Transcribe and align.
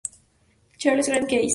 Charlie 0.79 1.03
Gard 1.03 1.29
case 1.29 1.49